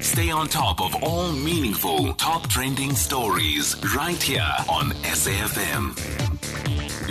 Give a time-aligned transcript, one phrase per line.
[0.00, 5.94] Stay on top of all meaningful, top trending stories right here on SAFM.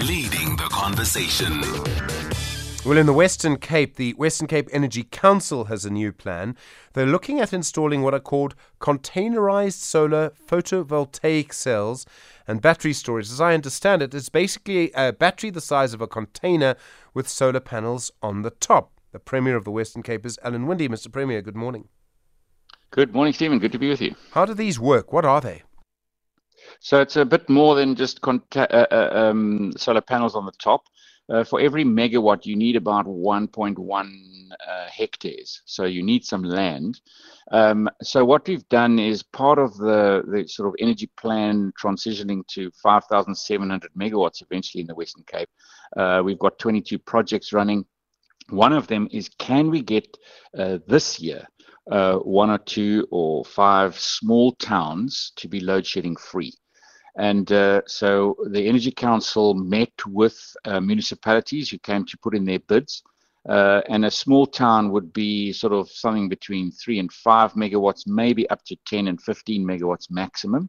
[0.07, 1.61] Leading the conversation.
[2.83, 6.55] Well, in the Western Cape, the Western Cape Energy Council has a new plan.
[6.93, 12.05] They're looking at installing what are called containerized solar photovoltaic cells
[12.47, 13.29] and battery storage.
[13.29, 16.75] As I understand it, it's basically a battery the size of a container
[17.13, 18.94] with solar panels on the top.
[19.15, 20.89] The Premier of the Western Cape is Alan Winde.
[20.91, 21.09] Mr.
[21.09, 21.87] Premier, good morning.
[22.91, 23.59] Good morning, Stephen.
[23.59, 24.13] Good to be with you.
[24.31, 25.13] How do these work?
[25.13, 25.63] What are they?
[26.81, 30.81] So it's a bit more than just uh, uh, um, solar panels on the top.
[31.29, 35.61] Uh, for every megawatt, you need about 1.1 uh, hectares.
[35.63, 36.99] So you need some land.
[37.53, 42.45] Um, so what we've done is part of the, the sort of energy plan transitioning
[42.47, 45.47] to 5,700 megawatts eventually in the Western Cape.
[45.95, 47.85] Uh, we've got 22 projects running.
[48.49, 50.17] One of them is can we get
[50.57, 51.47] uh, this year
[51.91, 56.53] uh, one or two or five small towns to be load shedding free.
[57.17, 62.45] And uh, so the Energy Council met with uh, municipalities who came to put in
[62.45, 63.03] their bids.
[63.47, 68.07] Uh, and a small town would be sort of something between three and five megawatts,
[68.07, 70.67] maybe up to 10 and 15 megawatts maximum.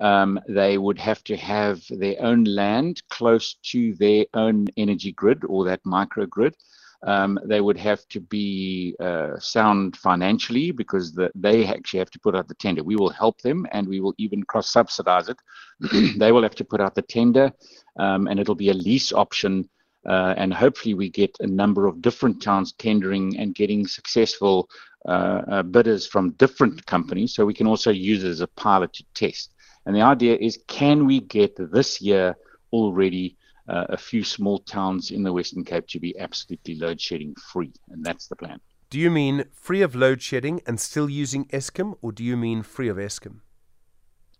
[0.00, 5.42] Um, they would have to have their own land close to their own energy grid
[5.48, 6.52] or that microgrid
[7.02, 12.20] um, they would have to be uh, sound financially because the, they actually have to
[12.20, 12.82] put out the tender.
[12.82, 15.38] We will help them and we will even cross subsidize it.
[16.18, 17.52] they will have to put out the tender
[17.98, 19.68] um, and it'll be a lease option.
[20.08, 24.68] Uh, and hopefully, we get a number of different towns tendering and getting successful
[25.08, 27.34] uh, uh bidders from different companies.
[27.34, 29.50] So we can also use it as a pilot to test.
[29.84, 32.36] And the idea is can we get this year
[32.72, 33.36] already
[33.68, 37.72] uh, a few small towns in the Western Cape to be absolutely load shedding free,
[37.90, 38.60] and that's the plan.
[38.88, 42.62] Do you mean free of load shedding and still using Eskom, or do you mean
[42.62, 43.40] free of Eskom?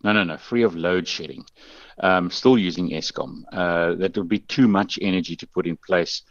[0.04, 1.44] No, no, no, free of load shedding.
[1.98, 3.42] Um, still using Eskom.
[3.52, 6.22] Uh, that would be too much energy to put in place.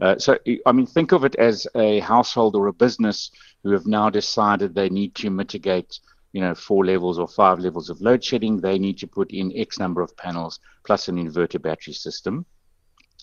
[0.00, 3.30] Uh, so, I mean, think of it as a household or a business
[3.62, 5.98] who have now decided they need to mitigate
[6.34, 9.56] you know, four levels or five levels of load shedding, they need to put in
[9.56, 12.44] X number of panels plus an inverter battery system.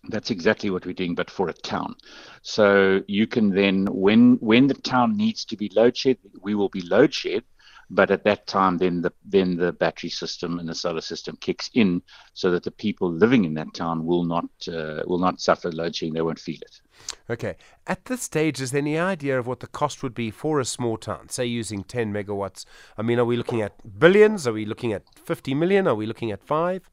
[0.08, 1.96] That's exactly what we're doing, but for a town.
[2.42, 6.70] So you can then, when when the town needs to be load shed, we will
[6.70, 7.44] be load shed,
[7.94, 11.70] but at that time, then the then the battery system and the solar system kicks
[11.74, 12.02] in,
[12.34, 15.96] so that the people living in that town will not uh, will not suffer load
[15.96, 16.14] shedding.
[16.14, 16.82] They won't feel it.
[17.30, 17.56] Okay.
[17.88, 20.66] At this stage, is there any idea of what the cost would be for a
[20.66, 22.64] small town, say using 10 megawatts?
[22.98, 24.48] I mean, are we looking at billions?
[24.48, 25.88] Are we looking at 50 million?
[25.88, 26.90] Are we looking at five?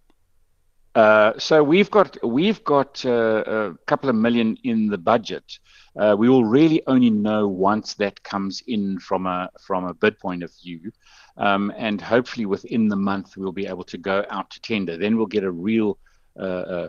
[0.95, 5.59] Uh, so we've got we've got uh, a couple of million in the budget.
[5.97, 10.19] Uh, we will really only know once that comes in from a from a bid
[10.19, 10.93] point of view,
[11.37, 14.97] um, and hopefully within the month we'll be able to go out to tender.
[14.97, 15.99] Then we'll get a real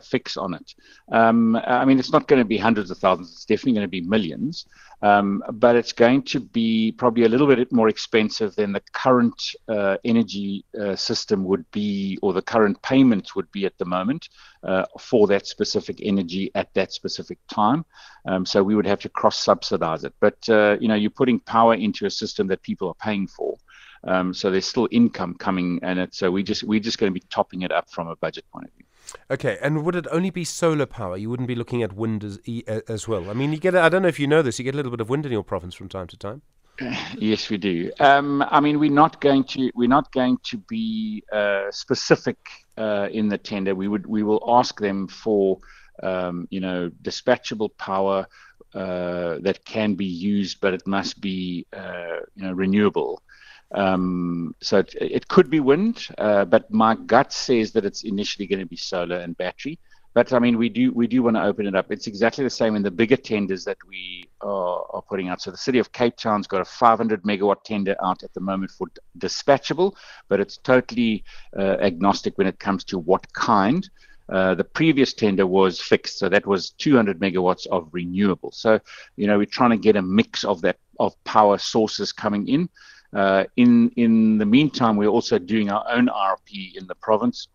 [0.04, 0.76] fix on it.
[1.12, 3.32] Um, I mean, it's not going to be hundreds of thousands.
[3.32, 4.66] It's definitely going to be millions,
[5.02, 9.42] um, but it's going to be probably a little bit more expensive than the current
[9.68, 14.30] uh, energy uh, system would be, or the current payments would be at the moment
[14.64, 17.86] uh, for that specific energy at that specific time.
[18.26, 20.14] Um, so we would have to cross subsidize it.
[20.20, 23.58] But uh, you know, you're putting power into a system that people are paying for.
[24.04, 27.26] Um, so there's still income coming, and so we just we're just going to be
[27.30, 28.86] topping it up from a budget point of view.
[29.31, 31.18] Okay, and would it only be solar power?
[31.18, 32.40] You wouldn't be looking at wind as,
[32.88, 33.30] as well.
[33.30, 34.92] I mean, you get I don't know if you know this, you get a little
[34.92, 36.42] bit of wind in your province from time to time.
[37.18, 37.92] Yes, we do.
[38.00, 42.38] Um, I mean, we're not going to we're not going to be uh, specific
[42.78, 43.75] uh, in the tender.
[43.75, 45.59] We would we will ask them for
[46.02, 48.28] um, you know dispatchable power
[48.74, 53.22] uh, that can be used, but it must be uh, you know renewable.
[53.72, 58.47] Um, so it, it, could be wind, uh, but my gut says that it's initially
[58.47, 59.78] going to be solar and battery.
[60.16, 61.91] But I mean, we do we do want to open it up.
[61.91, 65.40] It's exactly the same in the bigger tenders that we are, are putting out.
[65.40, 68.71] So the city of Cape Town's got a 500 megawatt tender out at the moment
[68.71, 68.88] for
[69.19, 69.95] dispatchable,
[70.27, 71.24] but it's totally
[71.56, 73.88] uh, agnostic when it comes to what kind.
[74.30, 78.51] Uh, the previous tender was fixed, so that was 200 megawatts of renewable.
[78.51, 78.80] So,
[79.15, 82.69] you know, we're trying to get a mix of that of power sources coming in.
[83.14, 87.48] Uh, in in the meantime, we're also doing our own RP in the province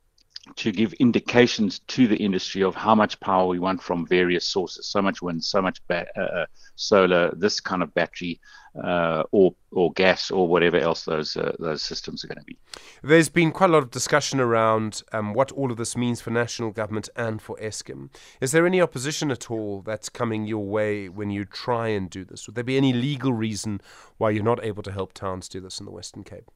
[0.56, 4.87] to give indications to the industry of how much power we want from various sources.
[4.87, 6.46] So much wind, so much ba- uh, uh
[6.76, 8.41] solar, this kind of battery,
[8.82, 12.58] uh, or or gas or whatever else those uh, those systems are going to be.
[13.02, 16.31] There's been quite a lot of discussion around um, what all of this means for
[16.31, 18.11] national government and for Eskom.
[18.41, 22.25] Is there any opposition at all that's coming your way when you try and do
[22.25, 22.46] this?
[22.46, 23.81] Would there be any legal reason
[24.19, 26.50] why you're not able to help towns do this in the Western Cape?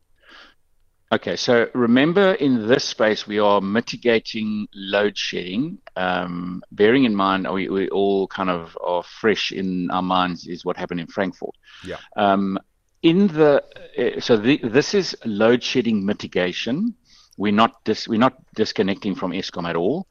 [1.10, 5.78] Okay, so remember in this space we are mitigating load shedding.
[5.96, 10.66] Um, bearing in mind we, we all kind of are fresh in our minds is
[10.66, 11.56] what happened in Frankfurt.
[11.82, 11.96] Yeah.
[12.16, 12.58] Um,
[13.02, 13.64] in the
[13.98, 16.94] uh, so the, this is load shedding mitigation.
[17.38, 20.08] We're not dis, we're not disconnecting from Eskom at all.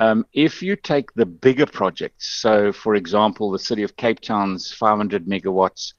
[0.00, 4.72] Um, if you take the bigger projects, so for example, the city of Cape Town's
[4.72, 5.92] 500 megawatts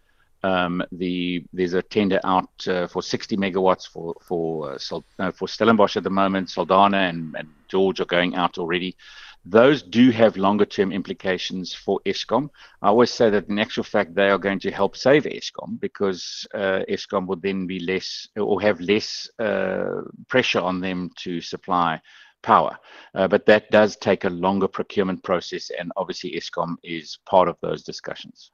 [0.44, 5.48] um, the there's a tender out uh, for 60 megawatts for for uh, uh, for
[5.48, 6.50] Stellenbosch at the moment.
[6.50, 8.96] Saldanha and, and George are going out already.
[9.44, 12.50] Those do have longer term implications for Eskom.
[12.82, 16.48] I always say that in actual fact they are going to help save Eskom because
[16.54, 22.00] uh, Eskom would then be less or have less uh, pressure on them to supply
[22.42, 22.78] power.
[23.14, 27.58] Uh, but that does take a longer procurement process, and obviously Eskom is part of
[27.62, 28.52] those discussions.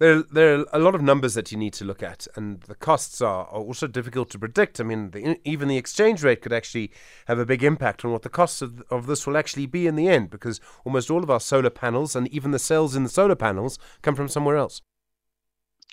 [0.00, 2.74] There, there are a lot of numbers that you need to look at, and the
[2.74, 4.80] costs are, are also difficult to predict.
[4.80, 6.90] I mean, the, even the exchange rate could actually
[7.26, 9.94] have a big impact on what the costs of, of this will actually be in
[9.94, 13.08] the end, because almost all of our solar panels and even the cells in the
[13.08, 14.82] solar panels come from somewhere else.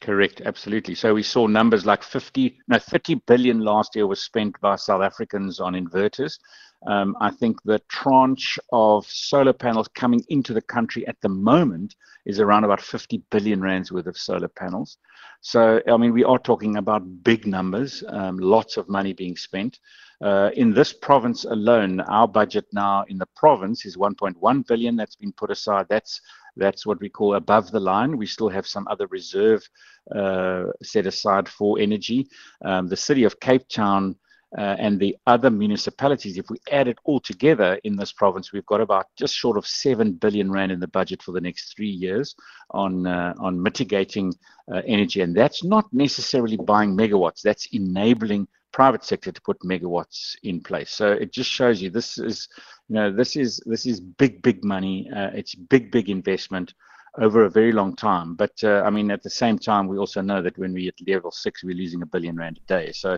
[0.01, 0.93] Correct, absolutely.
[0.93, 5.01] So we saw numbers like 50, no, 30 billion last year was spent by South
[5.01, 6.37] Africans on inverters.
[6.85, 11.95] Um, I think the tranche of solar panels coming into the country at the moment
[12.25, 14.97] is around about 50 billion rands worth of solar panels.
[15.41, 19.79] So, I mean, we are talking about big numbers, um, lots of money being spent.
[20.21, 25.15] Uh, in this province alone, our budget now in the province is 1.1 billion that's
[25.15, 25.87] been put aside.
[25.89, 26.21] That's
[26.57, 28.17] that's what we call above the line.
[28.17, 29.67] We still have some other reserve
[30.15, 32.27] uh, set aside for energy.
[32.63, 34.15] Um, the city of Cape Town
[34.57, 38.65] uh, and the other municipalities, if we add it all together in this province, we've
[38.65, 41.89] got about just short of seven billion rand in the budget for the next three
[41.89, 42.33] years
[42.71, 44.33] on uh, on mitigating
[44.73, 47.41] uh, energy, and that's not necessarily buying megawatts.
[47.41, 50.91] That's enabling private sector to put megawatts in place.
[50.91, 52.47] So it just shows you this is,
[52.87, 55.09] you know, this is this is big big money.
[55.09, 56.75] Uh, it's big big investment
[57.17, 58.35] over a very long time.
[58.35, 61.07] But uh, I mean, at the same time, we also know that when we at
[61.07, 62.91] level six, we're losing a billion rand a day.
[62.91, 63.17] So,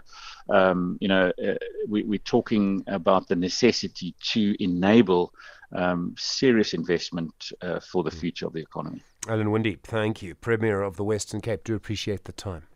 [0.50, 1.56] um, you know, uh,
[1.90, 5.34] we, are talking about the necessity to enable
[5.76, 9.02] um, serious investment uh, for the future of the economy.
[9.28, 10.36] Alan Winde, thank you.
[10.36, 12.64] Premier of the Western Cape, do appreciate the time.